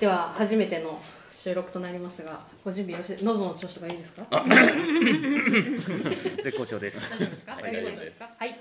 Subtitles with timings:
[0.00, 4.26] では初めての収録となりますがご準備よろしい喉の調子とかいいですか？
[6.44, 6.98] 絶好調です。
[7.46, 8.28] 大丈夫ですか？
[8.38, 8.55] はい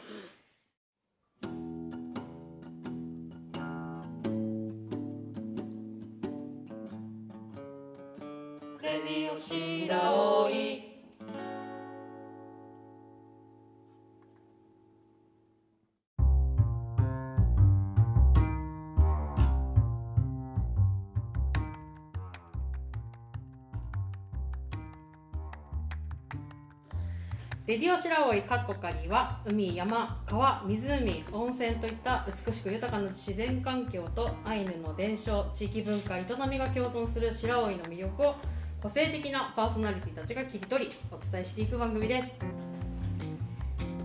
[27.76, 38.36] レディオ白老カッコカリは海、山、川、湖、温泉といった美しく豊かな自然環境とアイヌの伝承、地域文化、営みが共存する白老の魅力を
[38.82, 42.40] 個性的なパーソナリティたちが切り取りお伝えしていく番組です。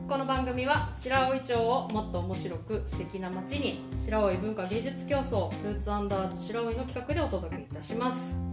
[0.09, 8.50] この番組は白老町をもっと面白く素敵な街に白老文化芸術競争ルーツアンダーズ白老の企画でお届けいたします。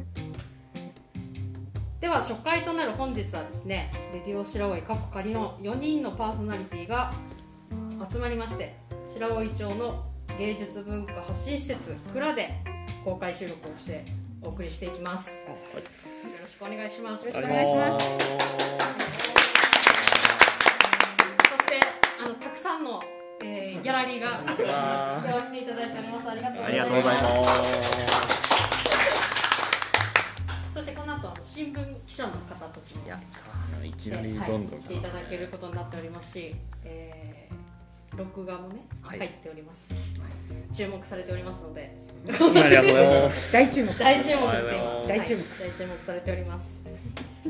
[2.00, 7.12] では初回となる本日はですねレディオ白老過去仮の4人のパーソナリティが
[8.12, 8.76] 集まりまして
[9.10, 10.06] 白老町の
[10.38, 12.54] 芸術文化発信施設蔵で
[13.04, 14.06] 公開収録をして
[14.44, 15.56] お送りしていきます、よ
[16.44, 17.28] ろしくお願いします。
[17.28, 18.06] よろしくお願いします。
[18.06, 18.18] そ
[21.64, 21.80] して
[22.24, 23.02] あのたくさんの、
[23.44, 26.30] えーギャラリーが今日は来ていただいております。
[26.30, 26.70] ありがとうございます。
[26.70, 27.24] ありがとうございま
[28.44, 28.47] す
[30.78, 33.20] そしてこの後あの新聞記者の方たちもやっ
[33.80, 37.68] たいきなりはいどんどん来ていただけることになっておりますし、えー
[38.18, 39.20] 録画もね、はい。
[39.20, 39.94] 入っております。
[40.74, 41.96] 注目されておりますので。
[42.28, 43.54] ありがとうございます。
[43.54, 43.94] 大注目。
[43.94, 44.50] 大注目です今。
[44.50, 45.12] ありがとうございます。
[45.12, 45.20] はい。
[45.20, 45.44] 大注目
[46.04, 46.76] されております。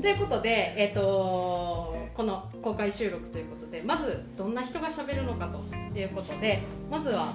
[0.02, 7.34] ということで、えっとこの公開収録ということでまずどんな人がしゃべるのかということでまずは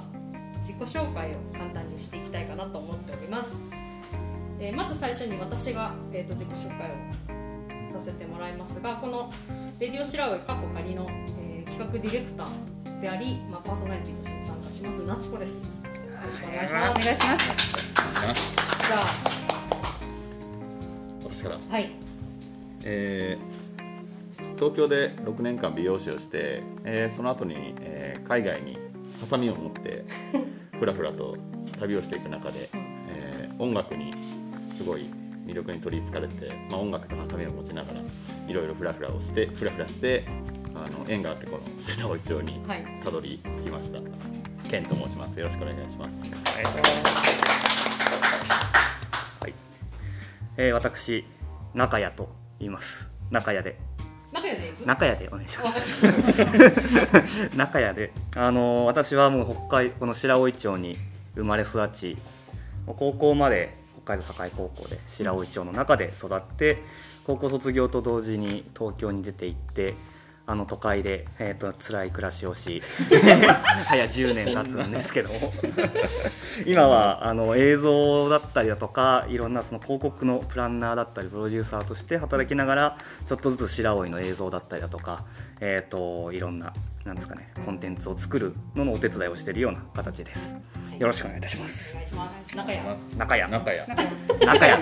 [0.61, 3.57] 自己紹介を簡単にしていきたいかなと思っております、
[4.65, 9.29] えーまず最初に私が、えー、と自己紹介をさせてもらいますがこの
[9.81, 15.03] 「レディオ白老過去仮の、えー企画ディレクターであり、まあ、パーソナリティとして参加します。
[15.05, 15.65] 夏子です。
[15.65, 15.71] よ
[16.27, 18.87] ろしくお願いしお願ますいします。
[18.87, 18.97] じゃ
[21.25, 21.93] 私から、あはい。
[22.85, 23.63] えー
[24.57, 28.77] 東京で6年間美容師をして、えーその後に、えー海外に
[29.21, 30.05] ハサミを持って
[30.79, 31.37] ふらふらと
[31.81, 34.13] 旅をしていく中で、えー音楽に
[34.77, 35.09] すごい
[35.47, 40.25] 魅力に取りつかれて、まあ、音楽とハサミを持ちながらいろいろフラフラをしてフラフラして
[40.75, 42.85] あの縁があってこの白老町にはい。
[43.05, 43.99] たどり着きました。
[44.69, 45.39] ケンと申します。
[45.39, 46.13] よろしくお願いします。
[49.41, 49.55] はい、
[50.57, 51.25] えー、私
[51.75, 53.07] 中谷と言います。
[53.31, 53.79] 中谷で。
[54.33, 58.13] 中谷でお願いしまわす中谷で。
[58.35, 60.97] あのー私はもう北海この白老町に
[61.35, 62.17] 生まれ育ち
[62.87, 66.83] もう高校まで北海道堺高校で白老町の中で育って
[67.25, 69.95] 高校卒業と同時に東京に出て行って
[70.45, 72.83] あの都会で、えー、と辛い暮らしをし
[73.87, 75.53] 早10年経つんですけども。
[76.67, 85.25] 今はあの映像だったりだとかいろんなその広告のプランナーだったりプロデューサーとして働きながらちょっとずつ白老の映像だったりだとか、
[85.61, 86.73] えー、といろんな
[87.05, 90.55] なんですかねコンテンツを作るののお手伝いをしているような形です
[90.99, 91.93] よろしくお願いいたします。
[91.93, 92.57] お願いします。
[92.57, 92.81] 中谷
[93.19, 93.81] 中谷中谷
[94.47, 94.79] 仲良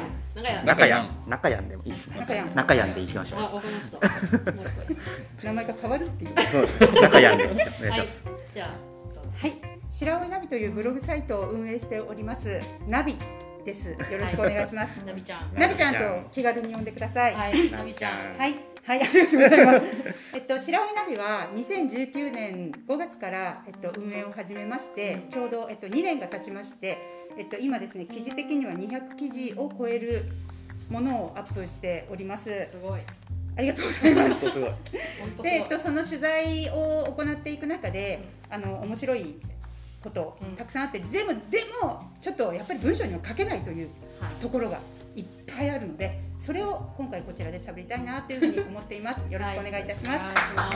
[0.65, 2.21] 中谷中谷でもいいですね。
[2.21, 3.41] 中谷中谷でいきましょう。
[3.41, 4.53] あわかりました。
[4.53, 4.63] も
[5.43, 6.31] う名前が変わるっていう。
[6.43, 6.81] そうです。
[6.81, 7.83] 中谷でお願いします、
[8.55, 8.65] じゃ
[9.41, 9.55] はい。
[9.91, 12.61] 白老ナビというブログサイトを運営しております。
[12.87, 13.19] ナビ
[13.65, 13.91] です。
[13.91, 14.97] よろしくお願いします。
[15.05, 15.53] ナビちゃん。
[15.55, 17.35] ナビちゃんと気軽に呼んでください。
[17.35, 17.71] はい。
[17.71, 18.39] ナビちゃん。
[18.39, 18.55] はい、
[18.91, 19.83] はい、ありがとうございます。
[20.35, 26.99] えっと、白老ナビは2019年5月から、えっと、運営を始めまして、ちょうど、えっと、2年が経ちまして、
[27.39, 30.25] えっと、今ですね、記事的には200記事を超える
[30.89, 32.47] ものをアップしております。
[32.47, 33.01] すごい
[33.57, 34.51] ありがとうございます。
[34.51, 39.37] すごい本当すごで、いえっと、その取材を行っていく中で、あの面白い
[40.03, 43.89] ことうんたくさんあって、でもでもちょっとやっぱり文章には書けないという
[44.19, 44.81] はいところが
[45.15, 49.19] いっぱいあるのでそれを今回こちらで喋りたいなというふうに思っています。
[49.31, 50.37] よろしくお願いいたします、お願い。
[50.37, 50.73] しま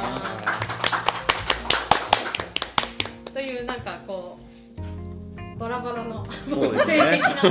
[3.26, 7.42] すというなんかこうバラバラの個性的な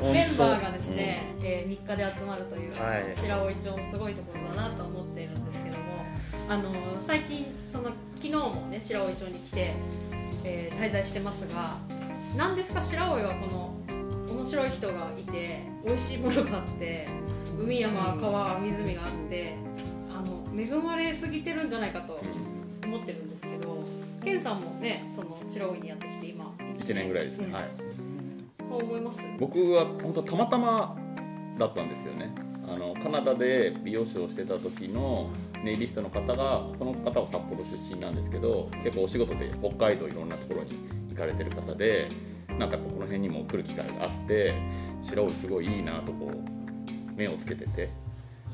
[0.00, 3.14] メンバーがですね、えー、3日で集まるという、はい。
[3.14, 5.84] 白老町のすごいところだなと思っているんですけども
[6.48, 9.74] あの最近その昨日もね白老町に来て、
[10.44, 11.76] えー滞在してますが
[12.36, 12.80] 何ですか？
[12.80, 13.74] 白老はこの
[14.34, 17.08] 面白い人がいて美味しいものがあって
[17.58, 19.54] 海山川湖があって
[20.10, 22.20] あの恵まれすぎてるんじゃないかと
[22.84, 23.84] 思ってるんですけど
[24.24, 27.52] ケンさんもねその白老にやってきて今1年ぐらいですね、うん。
[27.52, 27.64] はい。
[28.68, 29.20] そう思います？
[29.38, 30.96] 僕は本当たまたま
[31.58, 32.32] だったんですよね。
[32.66, 35.30] あのカナダで美容師をしてた時の
[35.64, 40.72] ネイリストの方がその方は札幌出身なんですけど結構お仕事で北海道いろんなところに
[41.08, 42.10] 行かれてる方で
[42.58, 44.54] なんかこの辺にも来る機会があって
[45.02, 46.57] 白尾すごいいいなとこう
[47.18, 47.90] 目をつけてて。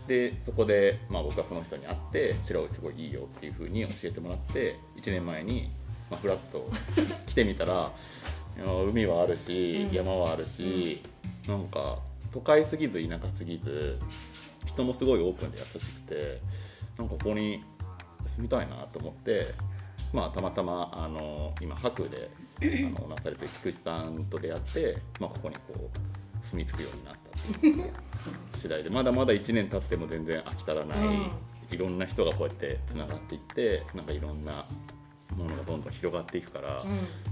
[0.08, 5.70] でそこで、まあ、僕はその人に会って白尾すごいいいよっていう風に教えてもらって1年前に、
[6.10, 6.68] まあ、フラッと
[7.26, 7.90] 来てみたら
[8.86, 9.94] 海はあるし、うん。
[9.94, 11.00] 山はあるし、
[11.48, 12.00] なんか
[12.32, 13.98] 都会すぎず田舎すぎず
[14.66, 16.40] 人もすごいオープンで優しくて
[16.98, 17.64] なんかここに
[18.26, 19.54] 住みたいなと思って、
[20.12, 27.23] まあ、たまたまあの今白であのなされてる菊池さんと出会って、まあ、ここにこう住み着くようになって
[28.58, 28.90] 次第で。
[28.90, 31.30] まだまだ1年経っても全然飽き足らない、うん。
[31.70, 34.64] いろんな人がこうやってつながっていってなんかいろんな
[35.36, 36.80] ものがどんどん広がっていくから、う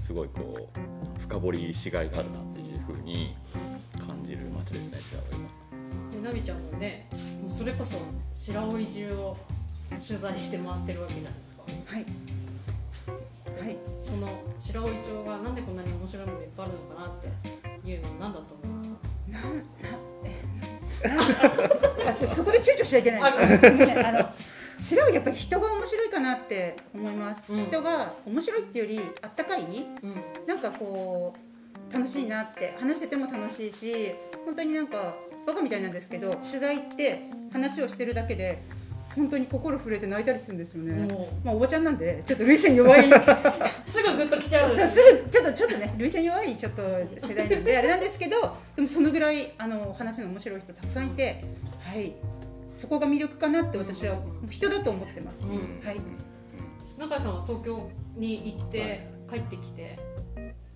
[0.05, 3.35] すごいこう深掘りしがいがあるなっていうふうに
[3.97, 6.07] 感じる街ですね白尾今。
[6.09, 7.07] んでナビちゃんもね
[7.41, 7.97] もうそれこそ
[8.33, 9.37] 白老中を
[9.89, 11.63] 取材して回ってるわけじゃないですか。
[11.95, 12.05] はい。
[13.65, 13.77] はい。
[14.03, 14.27] その
[14.59, 17.11] 白老町がなんでこんなに面白いのがいっぱいあるのかなっ
[17.81, 18.87] ていうのは何だと思います
[19.29, 19.63] なんなえな
[21.19, 23.21] あそこで躊躇しちゃいけない。
[23.21, 24.29] あの
[24.79, 27.63] 白いやっぱり人が面白いかなって思います、うん。
[27.63, 29.61] 人が面白いっていうよりあったかい？
[29.61, 30.15] うん。
[30.47, 31.35] なんかこ
[31.89, 32.75] う楽しいなって。
[32.79, 34.15] 話してても楽しいし
[34.45, 35.15] 本当になんか
[35.45, 38.61] バカみたいなんですけど取材って話をしてるだけで
[39.15, 43.09] 本当に心震えて泣いたりするんですよね、もまあおばちゃんなんでちょっと涙腺弱い。
[43.09, 43.13] う
[43.85, 44.71] すぐグッときちゃう。
[44.71, 51.43] そうすぐちょっとちょっとね涙腺弱いちょっと世代なんであれなんですけどでもそのぐらいあの話の面白い人たくさんいて
[51.79, 52.13] はい。
[52.75, 54.17] そこが魅力かなって私は
[54.49, 55.79] 人だと思ってます、うん。
[55.85, 56.01] はい。
[56.97, 59.99] 中井さんは東京に行って帰ってきて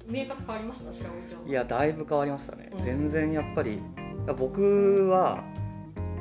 [0.08, 0.94] 見え方変わりました？
[0.94, 1.50] 白老町。
[1.50, 2.86] いやだいぶ変わりましたね、うん。
[2.86, 3.82] 全然やっぱり
[4.38, 5.44] 僕は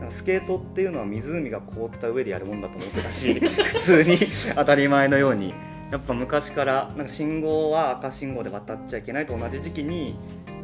[0.00, 4.18] なんかスケートっていうのは湖が凍った上でやるもんだと思ってたし 普通に
[4.54, 5.54] 当たり前のように
[5.90, 10.16] やっぱ昔からなんか信号は赤信号で渡っちゃいけないと同じ時期に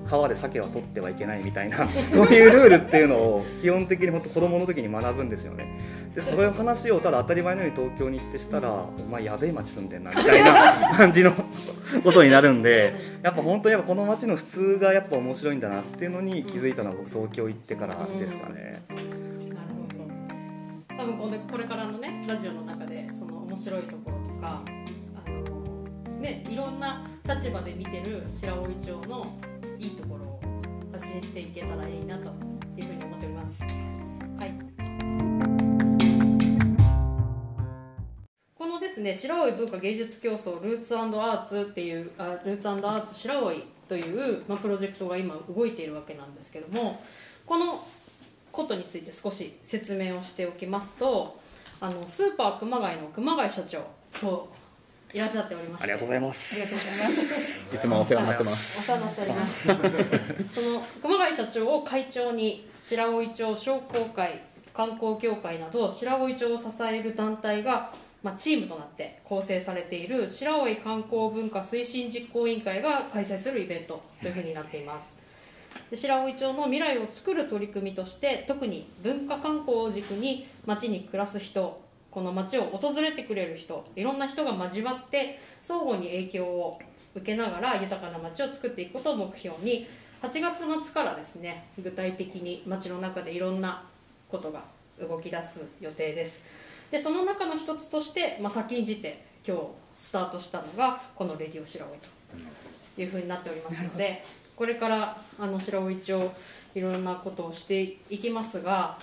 [0.04, 5.64] 川で鮭は取ってはいけないみたいな そういうルールっていうのを基本的に本当子供の時に学ぶんですよね
[6.14, 10.52] でそれを話をただ当たり前のように東京に行ってしたら「お前やべえ町住んでんな」みたいな
[10.96, 11.32] 感じの
[12.02, 18.82] ことになるんでやっぱ本当にやっぱこの街の普通がやっぱ面白いんだなっていうのに気づいたのは僕東京行ってからですかね。
[21.02, 24.62] 多分これこれからのねラジオの中でその面白いところとか
[25.26, 29.36] あのねいろんな立場で見てる白老町の
[29.80, 30.40] いいところを
[30.92, 32.30] 発信していけたらいいなと
[32.76, 33.62] いうふうに思っております。
[33.62, 34.54] はい。
[38.54, 43.52] このですね白老文化芸術競争ルーツアーツっていうあルーツアーツ白老
[43.88, 47.02] という、まあ、プロジェクトが今動いているわけなんですけども
[47.44, 47.84] この
[48.52, 51.40] ことについて少し説明をしておきますと
[51.80, 53.84] あのスーパー熊谷の熊谷社長
[54.20, 54.52] と
[55.12, 57.74] いらっしゃっておりましてありがとうございまあすりがとうございます。
[57.74, 58.80] いつもお世話になってます。
[58.80, 75.18] お世話になっておりますその熊谷社長を会長に白老町商工会観光協会など白老町を支える団体が、まあ、チームとなって構成されている白老観光文化推進実行委員会が開催するイベントというふうになっています。
[75.18, 75.21] で
[75.96, 81.80] 白老町の未来を作る取り組みとして特に文化観光を軸に町に暮らす人
[82.10, 86.78] この町を訪れてくれる人いろんな人が交わって相互に影響を
[87.14, 89.86] 受けながら豊かな町を作っていくことを目標に
[90.22, 93.82] 8月末からですね具体的に町の中でいろんな
[94.30, 94.62] ことが
[95.00, 96.44] 動き出す予定です。
[96.90, 99.62] でその中の一つとして、まあ、先んじて今日
[99.98, 101.90] スタートしたのがこの「レディオ白老」
[102.94, 104.22] というふうになっておりますので
[104.62, 106.32] これからあの白老町
[106.76, 108.96] いろんなことをしていきますが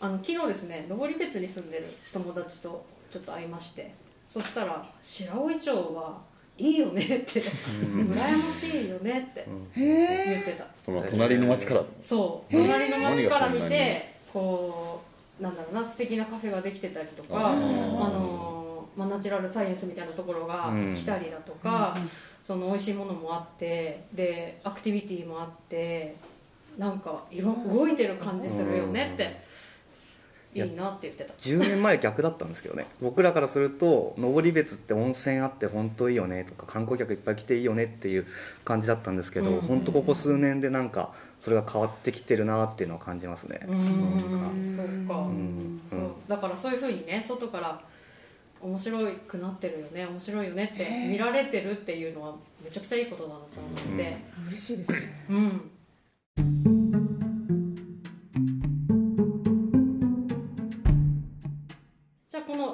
[0.00, 3.92] あの昨日ですね登別に住んでる友達とちょっと会いまして
[4.30, 6.18] そしたら「白老町は
[6.56, 7.42] いいよね」って
[7.84, 9.44] 「羨ましいよね」ってへ
[9.76, 10.64] え言ってた。
[10.82, 11.84] その隣の町から？
[12.00, 15.02] そう隣の町から見てこ
[15.38, 18.62] うなんだろうな素敵なカフェができてたりとかああーの
[18.96, 20.94] まあ、ナチュラルサイエンスみたいなところがうん。
[20.94, 21.96] 来たりだとか、
[22.44, 26.16] その美味しいものもあってでアクティビティもあって
[26.78, 29.52] なんかいろ動いてる感じするよねって
[30.54, 31.32] いいなって言ってた。
[31.34, 32.86] 10年前逆だったんですけどね。
[33.00, 38.26] 僕らからすると登別って温泉あって本当いいよねとか観光客いっぱい来ていいよねっていう
[38.64, 45.80] 感じだったんですけど、うん本当ここ数年でなんかそれが変わってきてるなっていうのを感じますね、うーんそうか、ん。
[45.88, 46.00] そう。
[46.28, 47.80] だからそういうふうにね外から
[48.62, 54.16] 面白くなってるよね面白いよねって見られてるっていうのはめちゃくちゃいいことだなと思って。
[54.48, 55.26] 嬉しいですね。
[55.28, 55.70] うん、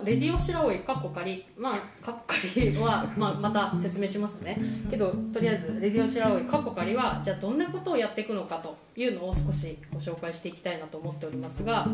[0.09, 4.59] レディオ白老かっこ仮」まあかっこ仮は、まあ、また説明しますね。
[4.91, 11.87] けどとりあえず「レディオ白老かっこ仮」はじゃあどんなことをやっていくのかというのを少しご紹介していきたいなと思っておりますが、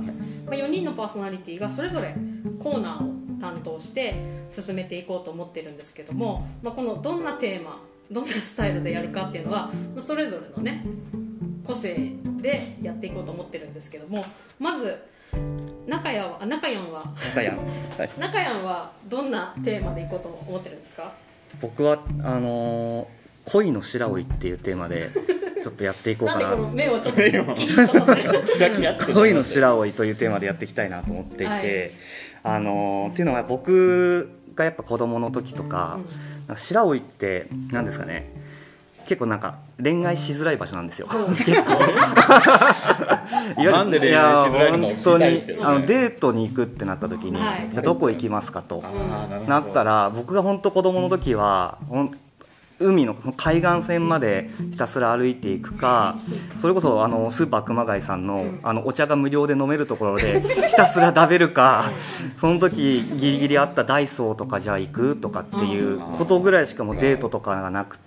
[0.47, 2.15] まあ、4人のパーソナリティがそれぞれ
[2.61, 4.15] コーナーを担当して
[4.51, 10.87] 進めていこうと思ってるんですけども、まあ、このどんなテーマどんなスタイルでやるかっていうのはまあそれぞれのね
[11.65, 14.25] 個性でやっていこうと思ってるんですけども
[14.59, 15.03] まず
[15.87, 17.05] 中谷はあ中谷は？
[17.35, 17.63] 中やんは
[18.05, 18.11] い。
[18.19, 21.13] 中谷はどんなテーマでいこうと思ってるんですか？
[21.61, 23.07] 僕はあのー
[23.47, 25.11] 恋の白老っていうテーマで
[25.63, 26.41] ちょっとやっていこうかな。
[26.41, 27.21] なんでこの目をちょっと
[29.13, 31.91] 恋の白老というテーマでやっていきたいなと思っていて、はい。
[32.43, 35.99] あのーっていうのは僕がやっぱ子供の時とか,、
[36.49, 38.31] なんか白老って何ですかね
[39.07, 41.09] 結構なんか恋愛しづらい場所なんですよ、
[41.45, 41.71] 結構。
[43.63, 47.69] なんで恋愛しづらいの本当にあのデートに行くってなった時に、はい。
[47.73, 48.83] じゃあどこ行きますかと
[49.47, 51.79] なったら僕が本当子供の時は
[52.81, 56.19] 海の海岸線までひたすら歩いていくか
[56.59, 61.85] それこそあのスーパー熊谷さんのあのお茶が無料で飲めるところで ひたすら食べるか
[62.39, 68.05] その時ギリギリあったダイソーとかじゃあ行くとかっていうことぐらいしかもうデートとかがなくて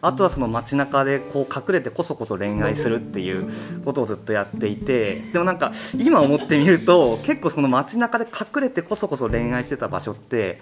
[0.00, 3.50] あとはその街中でこう隠れてこそこそ恋愛するっていう
[3.84, 10.60] ことをずっとやっていてでもなんか今思ってみると結構その街中で隠れてこそこそ恋愛してた場所って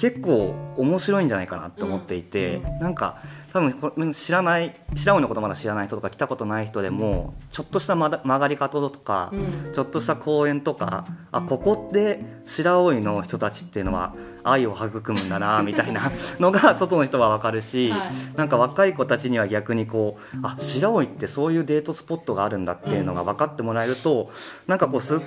[0.00, 9.72] 結構面白いんじゃないかなと思っていて、なんか多分これ知らない白老のことまだ知らない人とか来たことない人でもちょっとしたまだ曲がり方とか、うん。
[9.72, 18.05] ちょっとした公園とかあここで白老の人たちっていうのは愛を育むんだなみたいなのが外の人は分かるし、はい
[18.36, 24.30] なんか若い子たちには逆にこうあ白老ってそういうデートスポットがあるんだっていうのが分かってもらえると、
[24.66, 25.20] なんかこうす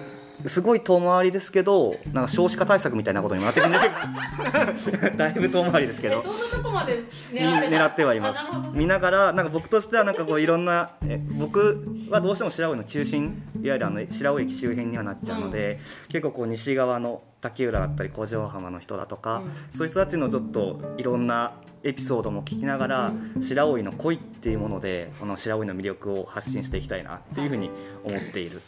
[0.45, 8.41] すごい遠回りですけどなんか少子化対策みたいなことにもなってくるんですけどだいぶ遠回りですけどえそんなとこまでみ狙ってはいます。
[8.73, 19.43] 見ながらなんか僕としてはなんかこういろんなえ僕はどうしても白老の中心いわゆるあの白老駅周辺にはなっちゃうので、結構こう西側の竹浦だったり古城浜の人だとか、
[19.75, 27.69] そういう人たちのちょっといろんなエピソードも聞きながら、白老の恋っていうものでこの白老の魅力を発信していきたいなっていうふうに
[28.03, 28.61] 思っている。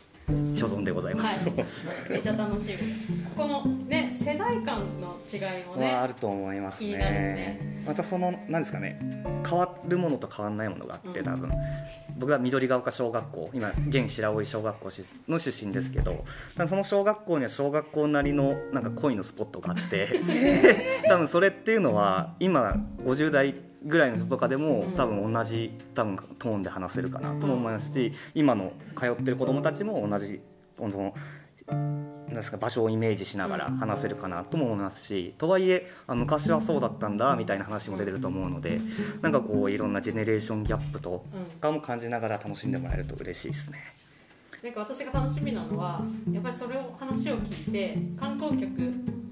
[0.56, 1.46] 所存でございます。
[1.48, 1.56] はい、
[2.10, 2.68] めっちゃ楽しみ。
[2.78, 6.98] ですこのね世代間の違いもねはあると思いますね。
[6.98, 7.84] ね。
[7.86, 9.00] またそのなんですかね
[9.48, 11.52] 変わるものと変わらないものがあって多分、
[12.18, 14.90] 僕は緑ヶ丘小学校今現白老小学校
[15.28, 16.24] の出身ですけど
[16.68, 20.08] その小学校には小学校なりのなんか恋のスポットがあって
[21.10, 30.40] 多分それっていうのは今50代ぐらいの人とかでもうん多分同じ多分トーンで話せるかなとも思いますし今の通ってる子どもたちも同じ
[30.78, 31.14] その
[31.68, 38.80] なんですか場所をイメージしながら話せるかなとも思いますしとはいえあ昔はそうだったんだみたいな話も出てると思うので
[39.22, 41.60] なんかこういろんなジェネレーションギャップとうん。
[41.60, 43.80] かも感じながら楽しんでもらえると嬉しいですね。
[44.64, 48.70] なんか私が楽しみなのはやっぱりそれを話を聞いて観光客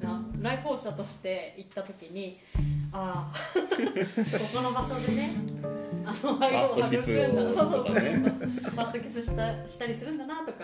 [0.04, 2.40] な来訪者として行った時に
[2.92, 3.62] ああこ
[4.56, 5.32] この場所でね。
[6.06, 6.78] あの愛を。
[6.78, 7.42] 育んだ。
[7.44, 7.96] そうそうそう。
[7.96, 10.64] ファーストキスしたしたりするんだなとか。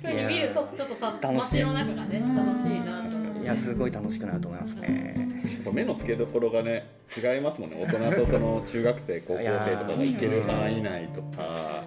[0.00, 1.62] ていうふうに見るとちょっとた楽しい。
[1.62, 3.04] 街の中がね楽しいな
[3.42, 5.42] いやすごい楽しくなると思いますね。
[5.72, 7.76] 目の付けどころがね違いますもんね。
[7.82, 11.84] 大人とその中学生高校生とかが行ける範囲内とか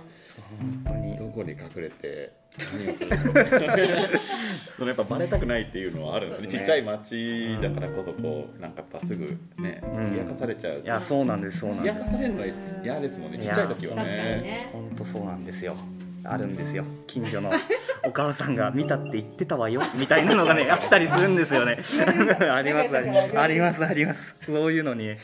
[0.60, 1.18] 本当に。
[1.18, 2.32] どこに隠れて
[2.74, 3.46] 何をするのか。
[4.77, 6.48] そのやっぱバレたくないっていうのはあるんですね。
[6.48, 6.54] ね。
[6.60, 10.12] ちっちゃい町だからこそこうなんかやっぱすぐねうん。
[10.13, 10.82] 冷やかされちゃう。
[10.82, 12.00] いやそうなんですそうなん冷です。
[12.00, 12.46] やかされるのが
[12.84, 14.04] 嫌ですもんねちっちゃい時はね。
[14.04, 14.70] ね。
[14.74, 15.75] 本当そうなんですよ。
[16.24, 16.84] あるんですよ。
[17.08, 17.51] 近所の
[18.08, 21.78] お母さんが見たって言ってたわよみたいなのがね あったりするんですよね。
[22.52, 23.86] ありますありますあります。
[23.86, 25.16] ありますそういうのに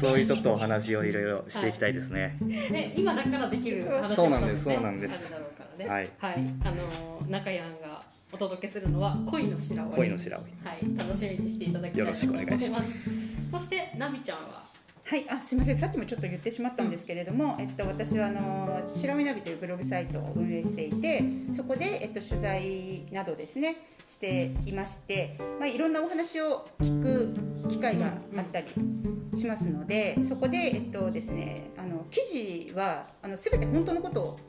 [0.00, 2.36] そういうちょっとお話をいろいろしていきたいですね。
[2.40, 5.14] ね今だからできる話そうなんですねそうなんです。
[5.14, 5.90] あるだろうからね。
[5.90, 6.10] はい。
[6.64, 10.44] あのー中山がお届けするのは恋の白老恋の白老は
[10.74, 10.98] い。
[10.98, 13.10] 楽しみにしていただきたいよろしくお願いします。
[13.50, 14.61] そしてナビちゃんは
[15.12, 15.76] はい、あすみません。
[15.76, 21.22] さっきもちょっと言ってしまったんですけれども、えっと、私はあの白身ナビというブログサイトを運営していて
[21.54, 23.76] そこで、えっと、取材などですね
[24.08, 27.34] していまして、まあ、いろんなお話を聞く
[27.68, 28.68] 機会があったり
[29.38, 32.26] しますのでそこで、えっとですね、あの記
[32.70, 34.40] 事はあの全て本当のことを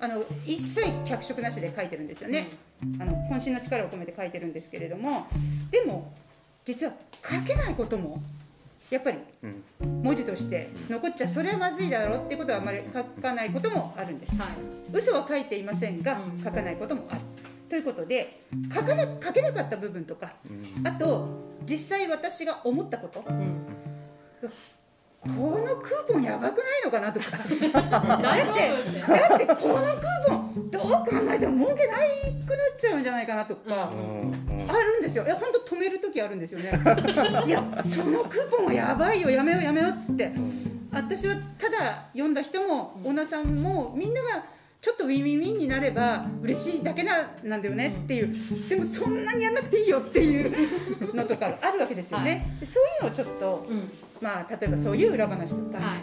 [0.00, 2.48] あの一切脚色なしで書いてるんですよね。
[2.98, 5.28] あの渾身の力を込めて書いてるんですけれども
[5.70, 6.12] でも
[6.64, 8.20] 実は書けないことも
[8.90, 9.62] やっぱりうん。
[10.02, 14.36] 文字として残っちゃそれはまずいだろうっていうことはあまり書かないこともあるんです。
[14.36, 14.48] はい。
[14.92, 16.42] 嘘は書いていませんがうん。
[16.42, 17.20] 書かないこともある。
[17.68, 18.40] ということで
[18.74, 20.86] 書かな書けなかった部分とかうん。
[20.86, 21.28] あと
[21.66, 23.22] 実際私が思ったこと。
[23.28, 23.66] うん
[25.20, 27.26] このクーポンやばくないのかなとか。
[28.22, 32.08] 大丈夫ってだってこのクーポンどう考えても儲けない
[32.46, 35.24] くなっちゃうんじゃないかなとか、あるんですよ。
[35.24, 36.70] いや本当止める時あるんですよね。
[37.46, 40.32] いやそのクーポンはやばいよやめようやめようっつって。
[40.90, 44.44] 私はただ読んだ人もオーナーさんもみんなが
[44.80, 48.00] ちょっとウィンウィンウィンになれば嬉しいだけななんだよね。
[48.04, 48.34] っていう。
[48.68, 56.00] でもそんなにやんなくていいよっていうのとかあるわけですよね、でそういうのをちょっとうんまあ例えばそういう裏話とか、はい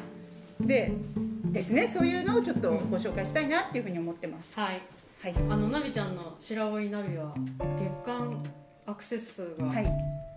[0.60, 0.94] で
[1.52, 4.60] ですねそういうのをちょっとご紹介したいなっていうふうに思ってます。
[4.60, 4.82] はい
[5.22, 5.36] はい。
[5.50, 8.44] あのナビちゃんの白老ナビは月間
[8.86, 9.88] アクセス数がはい。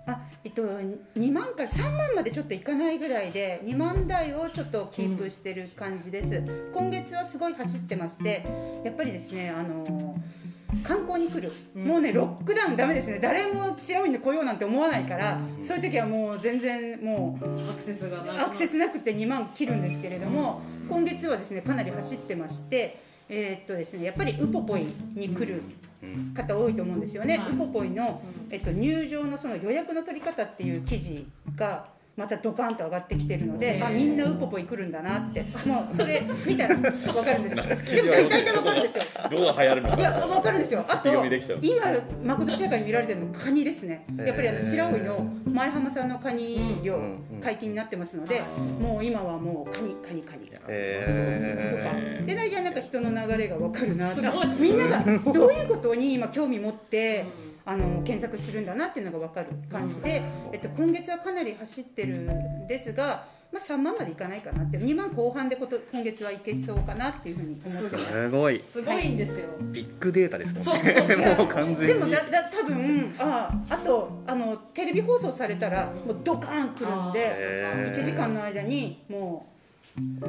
[0.06, 6.42] あ、えっと2万から3万までちょっといかないぐらいで2万台をちょっとキープしてる感じです。
[6.72, 8.46] 今月はすごい走ってまして、
[8.84, 10.16] やっぱりですねあの
[10.82, 11.84] 観光に来る、うん。
[11.84, 13.18] もうねロックダウンダメですね。
[13.18, 25.62] 誰も白いに来ようなんて思わないから、そういう時はもう全然もうアクセスがなアクセスなくて2万切るんですけれども、今月はですねかなり走ってまして、えーっとですねやっぱりウポポイに来る
[26.02, 26.32] うん。
[26.32, 28.54] 方多いと思うんですよね、はいウポポイの、うん。
[28.54, 31.86] えっと、入場のその予約の取り方っていう記事が
[32.18, 35.44] またドカンと上がってきてるので、あみんなウポポイ来るんだなって。
[35.64, 37.54] もうそれ見たら分かるんです
[37.94, 39.28] でも大体分かるんですよ。
[39.30, 39.96] どうが流行るのか。
[39.96, 40.80] いや分かるんですよ。
[40.80, 41.58] あと先読みできちゃう。
[41.62, 44.04] 今誠しやかに見られてるのカニですね。
[44.26, 46.98] やっぱりあの白老の前浜さんのカニ漁
[47.40, 50.48] 解禁になってますのでうんもう今はもうカニカニカニ。
[50.48, 54.46] とかえで大体なんか人の流れが分かるなすごい。
[54.58, 60.22] みんながどういうことに今興味持ってうんあの検索するんだなっていうのが分かる感じで、
[60.54, 68.10] えっと、今月はかなり走ってるんですが、まあ、3万までいかないかなって2万後半でこと今月はいけそうかなっていうふうに思ってます。
[68.10, 68.64] すごい。
[68.66, 71.18] すごいんですよ、ビッグデータですもんそうねそう。
[71.18, 71.86] い やもう完全に。
[71.88, 77.92] でもだだ多分ああとあのテレビ放送されたらもうドカーン来るんでへー。
[77.92, 79.46] 1時間の間にも
[79.98, 80.24] う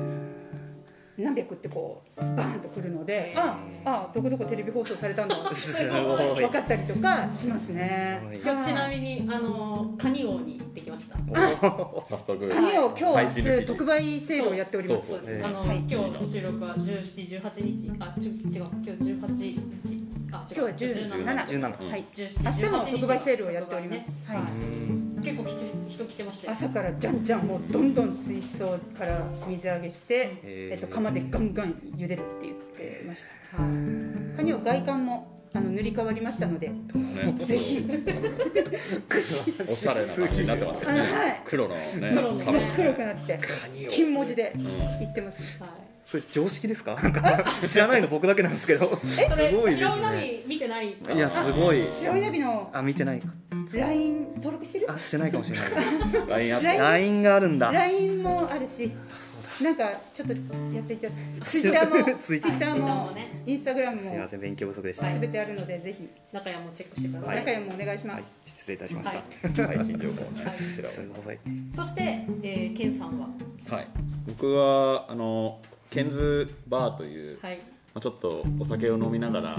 [1.20, 8.22] 何百ってこうスパーンと来るのでああどこどこテレビ放送されたんだ分かったりとかしますね。
[8.44, 11.18] 今日ちなみにあのカニ王に行ってきました。
[11.28, 12.50] 早速。
[12.50, 13.66] カニを今日明日。
[13.66, 15.20] 特売セールをやっております。
[15.44, 15.78] あの、はい。
[15.80, 17.92] 今日の収録は1718日。
[18.00, 18.40] あちゅ違う。
[18.52, 20.10] 今日18日。
[20.32, 22.06] あ今日は17 17はい。
[22.14, 24.06] 17明日も特売セールをやっております、ね。
[24.26, 26.54] はい結構来て人来てましたよ。
[26.54, 36.76] 朝からじゃんじゃんもうどんどん水槽から水揚げして、えっと、釜でガンガン茹でるって言ってました、はい、カニは外観もあの塗り替わりましたのでね。
[37.44, 37.84] ぜひ。
[39.62, 41.00] おしゃれな感じになってますよね。
[41.00, 41.42] あ はい。
[41.46, 41.84] 黒のね
[42.76, 43.40] 黒くなって
[43.90, 44.64] 金文字でうん。
[45.00, 45.60] 言ってます。
[45.60, 46.96] はいそれ常識ですか？
[47.02, 48.98] なんか知らないの僕だけなんですけど。
[49.06, 50.90] すそれごいです白いナねビ見てない？
[50.90, 51.88] いやすごい。
[51.88, 53.22] 白いナビのあ見てない。
[53.74, 54.92] LINE 登録してる？
[54.92, 56.50] あしてないかもしれない。
[56.80, 57.72] LINE があるんだ。
[57.72, 58.92] LINE もあるし。
[59.62, 60.40] なんかちょっとや
[60.82, 61.10] っていた
[61.46, 62.80] ツイッターもツイッター。
[62.80, 63.12] も
[63.46, 64.10] インスタグラムも。
[64.10, 66.10] すみません勉強不足でした、はい全てあるのでぜひ。
[66.32, 68.24] 中山もチェックしてください、中山もお願いしまはい。
[68.24, 69.24] す、失礼いたしました、は
[69.76, 69.78] い。
[69.78, 70.22] 最新情報。
[70.28, 70.46] をね
[71.26, 71.40] はい。
[71.76, 72.02] そして、
[72.42, 73.28] えー、ケンさんは？
[73.70, 73.88] はい、
[74.28, 77.58] 僕はあのケンズバーという、はい。
[77.58, 77.64] ま
[77.96, 79.58] あ、ちょっとお酒を飲みながら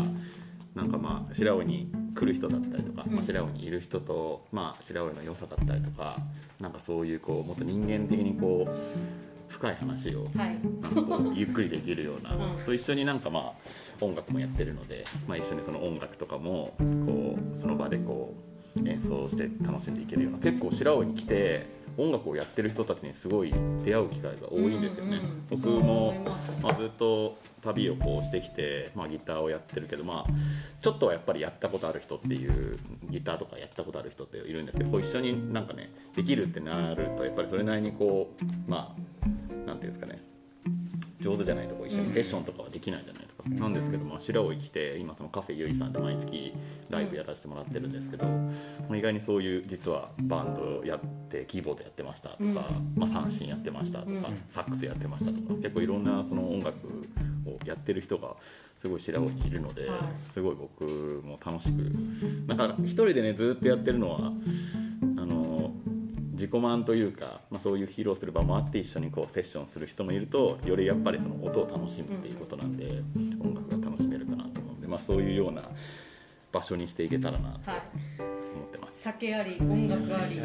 [0.74, 3.14] なんかまあ白尾に来る人だったりとか、うん。
[3.14, 6.18] まあ、白尾にいる人と、まあ、白尾の良さだったりとか
[6.60, 10.58] なんかそういうこうもっと人間的にこう深い話をはい。
[10.82, 12.64] なんかこうゆっくりできるような、うん。
[12.64, 13.52] と一緒になんかまあ
[14.00, 18.34] 音楽もやってるので、まあ、一緒にその音楽とかもこうその場でこ
[18.76, 23.52] う演奏して楽しんでいけるような結構白尾に来て音楽をやってる人たちにすごい
[23.84, 25.18] 出会う機会が多いんですよね。
[25.18, 26.18] うんうん僕もい
[26.62, 30.32] まあ、ずっと旅をこうしてきて、まあ、ギターをやってるけど、まあ、
[30.80, 32.78] ちょっとはやっぱりやったことある人っていう
[33.10, 40.22] ギターとかやったことある人っているんですけどこう一緒になんかねできるってなるとやっぱりそれなりにこうまあなんていうんですかね
[41.20, 46.52] 上手じゃないとこう一緒にセッションとかはできないじゃないですか、なんですけど、まあ、白老来て今そのカフェゆいさんで毎月
[46.88, 48.50] ライブやらせてもらってるんですけど、ま
[48.90, 52.44] あ意外にそういう実はバンドやってキーボードやってましたとか、
[52.96, 54.22] まあ、三振やってましたとか、うん
[54.54, 56.76] サックスやってましたとか結構いろんなその音楽
[57.46, 58.34] をやってる人が
[58.80, 59.98] すごい白尾にいるので、はい
[60.32, 60.84] すごい僕
[61.24, 61.92] も楽しく
[62.46, 65.72] だから一人でねずっとやってるのはあの
[66.40, 73.02] 自己満というか、まあ、そういう披露する場もあって一緒にこうセッションする人もいるとよりやっぱりその音を楽しむっていうことなんで、
[74.90, 75.62] まあ、そういうような
[76.52, 77.80] 場所にしていけたらなとはい。
[78.54, 79.02] 思ってます。
[79.02, 80.40] 酒あり音楽あり。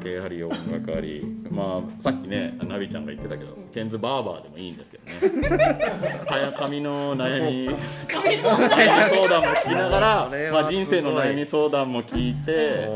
[0.00, 1.22] 酒あり音楽あり。
[1.50, 5.78] まあさっきねナビちゃんが言ってたけど、んケンズバーバーでもいいんですけどね。
[6.26, 7.70] 早髪の悩み。
[8.08, 12.88] 髪の悩み相談も聞きながら、まあ、人生の悩み相談も聞いて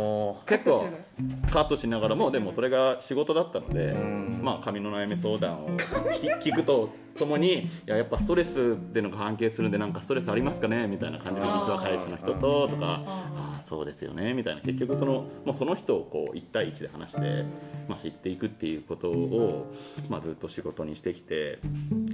[0.47, 1.05] 結構
[1.53, 4.41] カットしながらもでもそれが仕事だったので、ん。
[4.43, 10.89] まあ髪の悩み相談を聞 聞くとともにいややっぱストレスでのが関係するんでなんかストレスありますかね？
[10.89, 14.61] みたいな感じで実は彼氏の人ととかああそうですよねみたいな。
[14.63, 17.45] 結局そのもうその人をこう1対1で話して、
[17.89, 19.73] まあ、知っていくっていうことを、
[20.09, 21.59] まあ、ずっと仕事にしてきて、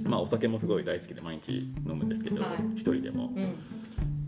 [0.03, 2.51] まあ、お酒もすごい大好きで毎日飲むんですけど、はい。
[2.75, 3.31] 一人でも。
[3.35, 3.55] うん。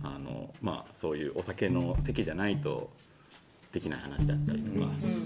[0.05, 2.89] あのまあ、そういうお酒の席じゃないと
[3.71, 4.79] できない話だったりとか、う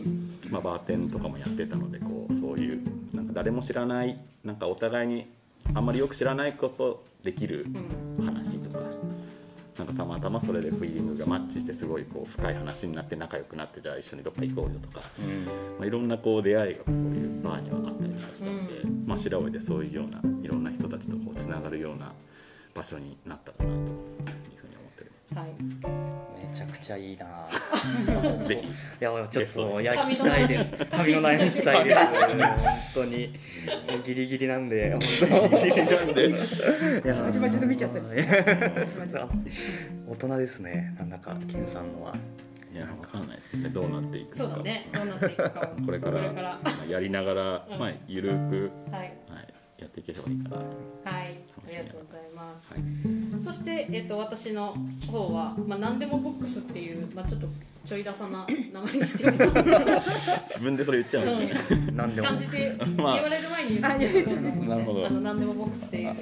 [0.09, 0.51] ん。
[0.51, 2.81] まあ、バーテンとかもやってたのでこうそういう
[3.13, 5.27] なんか誰も知らないなんかお互いに
[5.73, 7.65] あんまりよく知らないこそできる
[8.17, 8.25] うん。
[8.25, 8.79] 話とか。
[9.87, 15.05] かたまたまそれでフィーリングがマッチしてすごいこう深い話になって仲良くなってじゃあ一緒にどっか行こうよとか、
[15.79, 22.13] まあ、いろんなこう出会いがそういうバーにはあったりとかしたので、うまあ、白老でそういうようないろんな人たちとこうつながるような
[22.75, 24.16] 場所になったらなと
[25.43, 27.47] めちゃくちゃいいな。
[28.47, 28.67] ぜひ。
[28.67, 28.69] い
[28.99, 30.85] やちょっといや聞きたいです。
[30.85, 31.97] 髪の悩みしたいです。
[31.97, 32.15] 本
[32.93, 33.27] 当に。
[33.89, 34.91] もうギリギリなんで
[35.29, 35.61] 本当に。
[35.63, 36.29] ギリギリなんで。
[36.29, 36.33] い
[37.07, 37.99] やまちまちと見ちゃった。
[40.07, 40.95] 大人ですね。
[40.97, 42.15] なんだかケンさんのは。
[42.73, 43.69] いやわかんないですけどね。
[43.69, 44.37] どうなっていくか。
[44.37, 44.89] そうだね。
[44.93, 45.85] どうなっていくかを。
[45.85, 47.79] これからやりながら、うん。
[47.79, 49.01] まあ、ゆるく、はい。
[49.01, 49.13] はい、
[49.79, 50.65] やっていければいいかなと。
[51.03, 51.39] はい。
[51.67, 52.83] ありがとうございます、はい
[53.43, 54.75] そして、えっと私の
[55.11, 57.47] 方は、まあ、何でもボックスっていう、まあ、ちょっと
[57.85, 60.19] ちょいダサな名前にしております。
[60.47, 62.27] 自分でそれ言っちゃうんですね、何でも。
[62.27, 63.21] 感じて言 まあ。
[63.21, 64.23] われる前に言うんです。
[64.23, 65.05] けど、なるほど。
[65.05, 66.17] あの何でもボックスっていう、はい、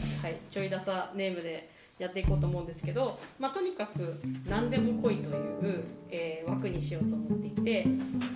[0.49, 7.87] ちょいダサネームでやっていこうと思うんですけど、まあ、とにかく何でも来いという、えー枠にしようと思っていて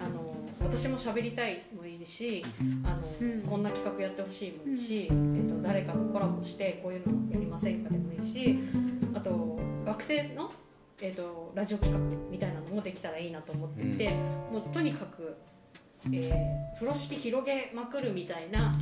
[0.04, 2.46] あの私も喋りたいもいいし
[2.84, 3.42] あの、うん。
[3.42, 8.58] こんな企画やってほしいもいいし、えー、と誰かとコラボしてこういうのやりませんかでもいいし
[9.14, 10.52] あと学生の、
[11.02, 14.12] えー、とラジオ企画みたいなのもできたらいいなと思っていて、
[14.52, 15.36] もうとにかく、
[16.06, 18.80] えー風呂敷広げまくるみたいな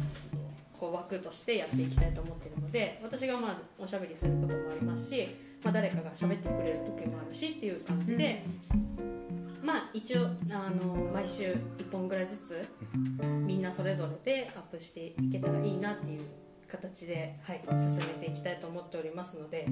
[0.80, 8.44] こう枠としてやっていきたいと思っているので私がまあおしゃべりすることもありますし、まあ、誰かが喋ってくれる時もあるしっていう感じで、
[9.62, 12.67] まあ一応あの毎週1本ぐらいずつ
[13.46, 16.22] みんなそれぞれでアップしていけたらいいなっていう
[16.67, 19.67] 形で、はい、進めていきたいと思っておりますので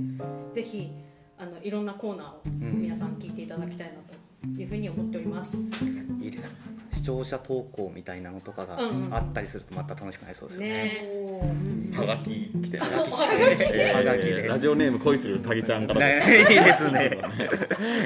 [0.54, 0.92] ぜひ
[1.38, 4.25] あのいろんなコーナーを皆さん聞いていただきたいなと
[4.58, 5.58] いうふうに思っております。
[6.22, 6.52] いいです。
[6.54, 8.80] ね視聴者投稿みたいなのとかが
[9.12, 10.74] あったりするとまた楽しくなりそうですよね。
[11.92, 11.98] ね。
[11.98, 12.30] はがき
[12.64, 16.00] 来てる、はがきえはがきラジオネーム恋するうさぎちゃんから。
[16.00, 17.20] ねいいですね。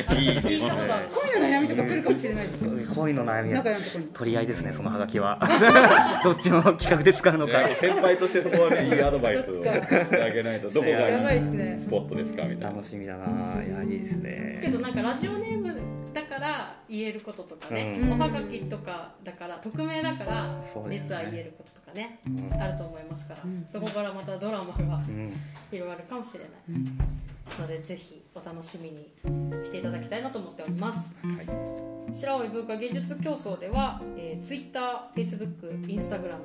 [0.10, 1.08] 聞いたことある。
[1.12, 2.66] 恋の悩みとか来るかもしれないです。
[2.66, 3.64] よ恋の悩みは
[4.14, 5.40] 取り合いですねそのハガキは。
[6.24, 7.68] どっちの企画で使うのか。
[7.80, 9.70] 先輩としてそこはね いいアドバイスをして
[10.24, 11.80] あげないとどこがやばいいいですね。
[11.84, 12.44] スポットですか？
[12.44, 12.70] みたいな。
[12.70, 13.64] 楽しみだな。
[13.64, 14.60] いやいいですね。
[14.64, 15.59] けどなんかラジオネーム
[16.14, 18.14] だから言えることとかね、うん。
[18.14, 22.62] おはがきとかだから匿名だから実は言えることとかねうん。
[22.62, 23.66] あると思いますから、うん。
[23.70, 25.34] そこからまたドラマがうん。
[25.72, 26.50] 広がるかもしれない。
[26.70, 27.00] うん
[27.58, 29.10] のでぜひお楽しみに
[29.64, 31.16] していただきたいなと思っております。
[31.24, 31.80] はい。
[32.14, 36.38] 白老文化芸術競争では、えー、Twitter、Facebook、Instagram、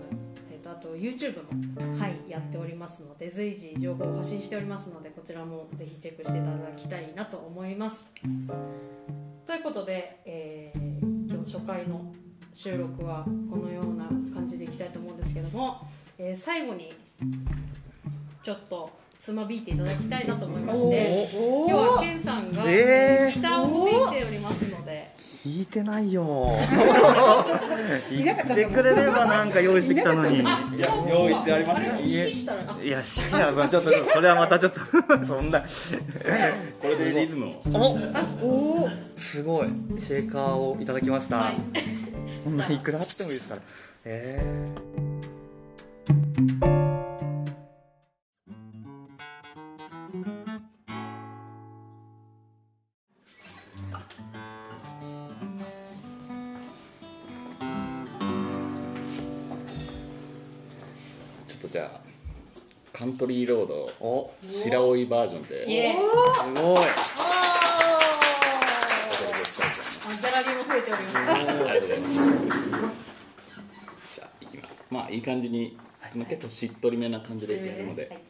[0.51, 8.11] えー、とあと YouTube も、はい、やっておりますので随時情報を発信しておりますのでこちらもぜひチェックしていただきたいなと思います
[9.47, 12.13] ということで、えー今日初回の
[12.55, 15.87] 収録はこのような感じでいきたいと思うんですけども、
[16.19, 16.93] えー最後に
[18.43, 23.41] ちょっとつまびいていただきたいなと思いましてお今日はケンさんがギえー。
[23.43, 26.51] ターを持ってきておりますので、聞いてないよ。
[28.11, 30.43] 言ってくれればなんか用意してきたのに。
[30.47, 31.93] あいや用意してありますよ。
[31.95, 32.77] あれ指揮したら。
[32.79, 34.81] あいやしいやちょっとそれはまたちょっと
[35.27, 35.65] そんな
[36.95, 37.63] これでリズムを。
[38.43, 38.89] お。
[39.19, 39.67] すごい。
[39.99, 41.57] シェーカーをいただきました、はい。
[42.43, 43.63] こんないくらあってもいいですから。
[44.05, 45.04] えちょ
[63.25, 63.91] トリーロード。
[64.47, 65.65] 白老バージョンで。
[65.65, 65.71] す
[66.63, 66.77] ごい。
[66.77, 66.81] あ
[70.13, 71.17] ギャラリーも増えております。
[71.17, 71.91] ありがとうございます
[74.15, 74.85] じゃあいきます。
[74.91, 75.79] まあいい感じに
[76.29, 78.21] 結構しっとりめな感じでいけるので、はい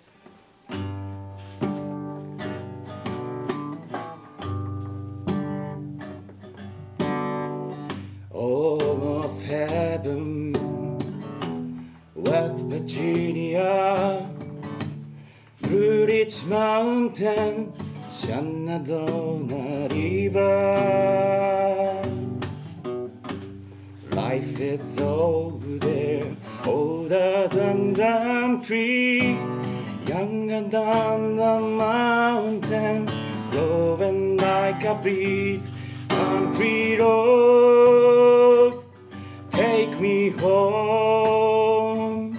[40.04, 42.38] me home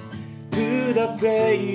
[0.51, 1.74] to the place.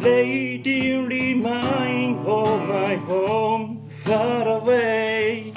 [0.00, 5.52] Lady, remind all my home far away.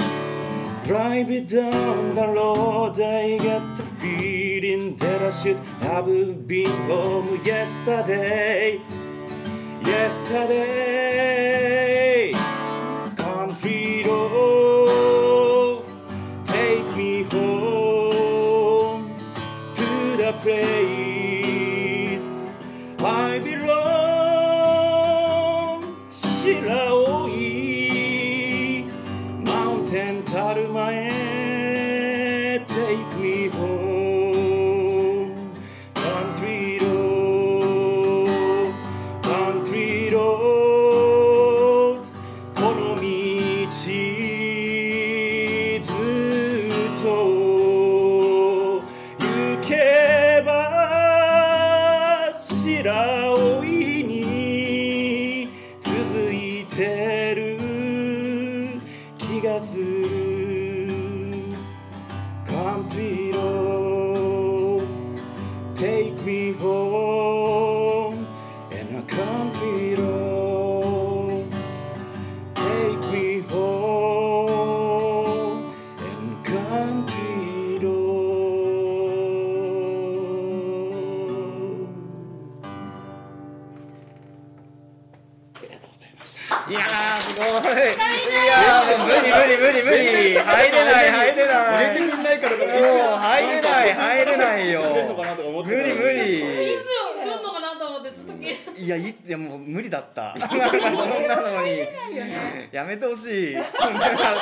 [0.84, 7.40] Drive me down the road, I get the feeling that I should have been home
[7.46, 8.82] yesterday.
[9.86, 11.73] Yesterday.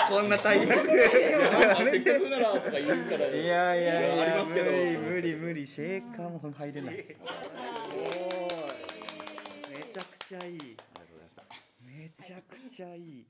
[0.08, 6.96] こんな大役せっかならとか言うからいやいやいやありますけど無理無理シェーカーも入れない。
[6.98, 7.04] す
[7.94, 8.08] ごい。
[9.70, 10.56] めちゃくちゃいい。
[10.56, 11.44] ありがとうございました
[11.86, 13.26] めちゃくちゃいい。